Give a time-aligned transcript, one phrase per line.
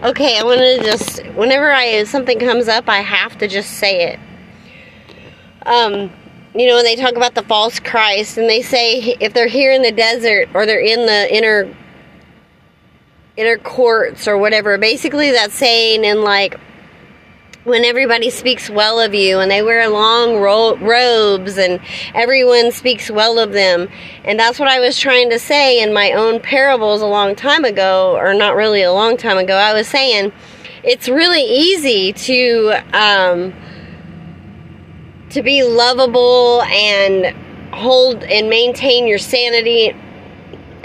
[0.00, 4.12] Okay, I want to just whenever I something comes up, I have to just say
[4.12, 4.20] it.
[5.66, 6.12] Um,
[6.54, 9.72] you know, when they talk about the false Christ, and they say if they're here
[9.72, 11.74] in the desert or they're in the inner
[13.36, 16.60] inner courts or whatever, basically that's saying in like
[17.68, 21.78] when everybody speaks well of you and they wear long ro- robes and
[22.14, 23.88] everyone speaks well of them.
[24.24, 27.64] And that's what I was trying to say in my own parables a long time
[27.64, 29.54] ago, or not really a long time ago.
[29.54, 30.32] I was saying
[30.82, 33.52] it's really easy to um,
[35.30, 37.36] to be lovable and
[37.74, 39.94] hold and maintain your sanity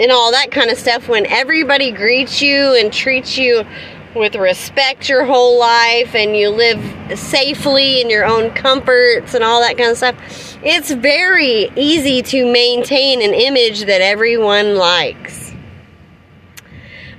[0.00, 3.64] and all that kind of stuff when everybody greets you and treats you
[4.14, 9.60] with respect your whole life and you live safely in your own comforts and all
[9.60, 15.52] that kind of stuff, it's very easy to maintain an image that everyone likes.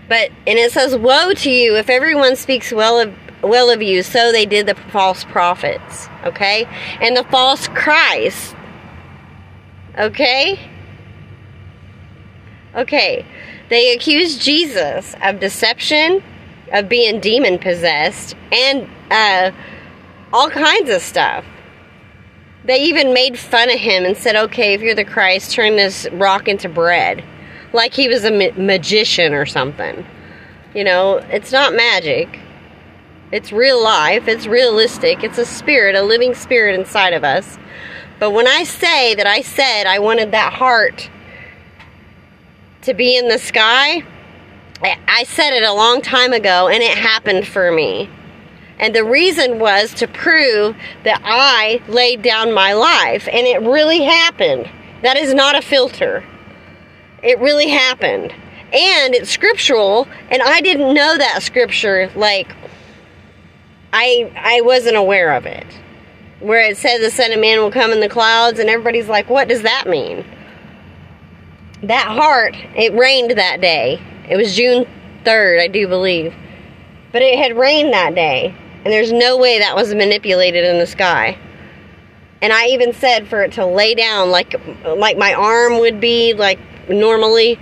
[0.08, 4.04] But and it says, "Woe to you if everyone speaks well of well of you,
[4.04, 6.68] so they did the false prophets." Okay,
[7.02, 8.56] and the false Christ.
[9.98, 10.60] Okay.
[12.76, 13.26] Okay,
[13.70, 16.22] they accused Jesus of deception,
[16.76, 19.52] of being demon possessed and uh,
[20.34, 21.46] all kinds of stuff.
[22.66, 26.08] They even made fun of him and said, okay, if you're the Christ, turn this
[26.12, 27.24] rock into bread.
[27.72, 30.06] Like he was a ma- magician or something.
[30.74, 32.40] You know, it's not magic.
[33.32, 34.28] It's real life.
[34.28, 35.24] It's realistic.
[35.24, 37.58] It's a spirit, a living spirit inside of us.
[38.20, 41.10] But when I say that I said I wanted that heart
[42.82, 44.04] to be in the sky,
[45.08, 48.10] I said it a long time ago and it happened for me.
[48.78, 53.28] And the reason was to prove that I laid down my life.
[53.32, 54.70] And it really happened.
[55.02, 56.26] That is not a filter.
[57.24, 58.34] It really happened.
[58.74, 60.08] And it's scriptural.
[60.30, 62.12] And I didn't know that scripture.
[62.16, 62.54] Like,
[63.94, 65.66] I, I wasn't aware of it.
[66.42, 68.60] Where it says the Son of Man will come in the clouds.
[68.60, 70.26] And everybody's like, what does that mean?
[71.84, 74.02] That heart, it rained that day.
[74.30, 74.86] It was June
[75.24, 76.34] 3rd, I do believe.
[77.12, 80.86] But it had rained that day, and there's no way that was manipulated in the
[80.86, 81.38] sky.
[82.42, 86.34] And I even said for it to lay down like like my arm would be
[86.34, 86.60] like
[86.90, 87.60] normally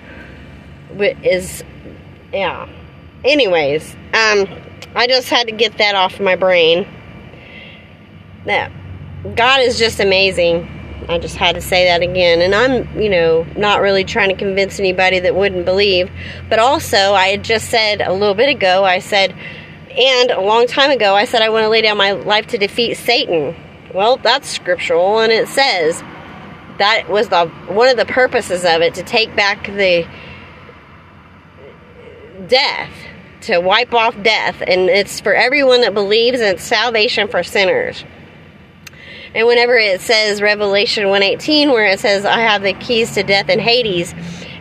[0.97, 1.63] is
[2.33, 2.67] yeah.
[3.23, 4.47] Anyways, um
[4.95, 6.87] I just had to get that off my brain.
[8.45, 8.71] That
[9.35, 10.67] God is just amazing.
[11.09, 12.41] I just had to say that again.
[12.41, 16.09] And I'm, you know, not really trying to convince anybody that wouldn't believe.
[16.49, 19.35] But also, I had just said a little bit ago, I said,
[19.97, 22.57] and a long time ago, I said I want to lay down my life to
[22.57, 23.55] defeat Satan.
[23.93, 26.01] Well, that's scriptural, and it says
[26.79, 30.07] that was the one of the purposes of it to take back the
[32.47, 32.91] death,
[33.41, 38.03] to wipe off death, and it's for everyone that believes, and salvation for sinners.
[39.35, 43.49] And whenever it says Revelation 118 where it says I have the keys to death
[43.49, 44.13] and Hades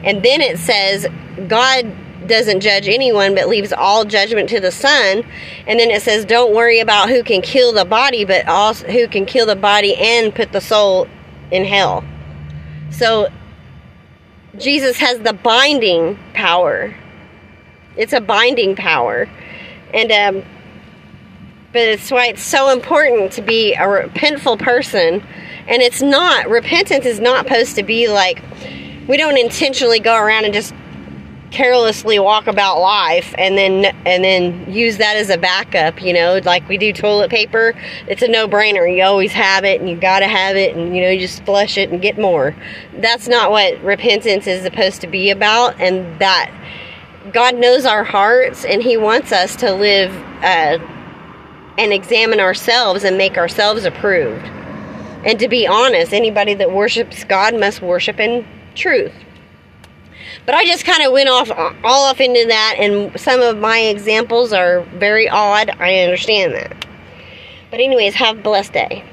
[0.03, 1.07] and then it says
[1.49, 1.91] God
[2.27, 5.25] doesn't judge anyone but leaves all judgment to the son
[5.67, 9.07] and then it says don't worry about who can kill the body but also who
[9.09, 11.07] can kill the body and put the soul
[11.51, 12.05] in hell.
[12.91, 13.29] So
[14.59, 16.95] Jesus has the binding power.
[17.97, 19.29] It's a binding power.
[19.93, 20.52] And um
[21.73, 25.25] but it's why it's so important to be a repentful person.
[25.67, 28.43] And it's not, repentance is not supposed to be like,
[29.09, 30.75] we don't intentionally go around and just
[31.51, 36.41] carelessly walk about life and then and then use that as a backup you know?
[36.43, 37.75] Like we do toilet paper
[38.07, 38.97] it's a no-brainer.
[38.97, 41.45] You always have it and you got to have it and you know you just
[41.45, 42.57] flush it and get more.
[42.97, 46.51] That's not what repentance is supposed to be about and that
[47.33, 50.11] god knows our hearts and he wants us to live
[50.43, 50.79] uh,
[51.79, 54.45] and examine ourselves and make ourselves approved.
[55.25, 59.13] And to be honest, anybody that worships God must worship in truth.
[60.45, 63.79] But I just kind of went off all off into that, and some of my
[63.79, 65.71] examples are very odd.
[65.79, 66.87] I understand that.
[67.71, 69.05] But, anyways, have a blessed day.